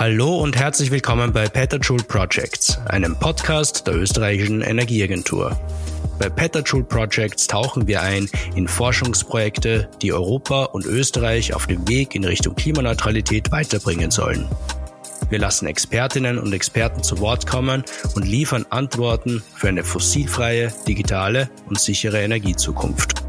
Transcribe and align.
Hallo 0.00 0.38
und 0.38 0.56
herzlich 0.56 0.90
willkommen 0.90 1.30
bei 1.30 1.46
Petajoule 1.46 2.04
Projects, 2.04 2.78
einem 2.86 3.18
Podcast 3.18 3.86
der 3.86 3.96
österreichischen 3.96 4.62
Energieagentur. 4.62 5.60
Bei 6.18 6.30
Petajoule 6.30 6.84
Projects 6.84 7.46
tauchen 7.46 7.86
wir 7.86 8.00
ein 8.00 8.26
in 8.54 8.66
Forschungsprojekte, 8.66 9.90
die 10.00 10.14
Europa 10.14 10.64
und 10.64 10.86
Österreich 10.86 11.52
auf 11.52 11.66
dem 11.66 11.86
Weg 11.86 12.14
in 12.14 12.24
Richtung 12.24 12.54
Klimaneutralität 12.54 13.52
weiterbringen 13.52 14.10
sollen. 14.10 14.48
Wir 15.28 15.38
lassen 15.38 15.66
Expertinnen 15.66 16.38
und 16.38 16.54
Experten 16.54 17.02
zu 17.02 17.18
Wort 17.18 17.46
kommen 17.46 17.84
und 18.14 18.26
liefern 18.26 18.64
Antworten 18.70 19.42
für 19.54 19.68
eine 19.68 19.84
fossilfreie, 19.84 20.72
digitale 20.88 21.50
und 21.66 21.78
sichere 21.78 22.22
Energiezukunft. 22.22 23.19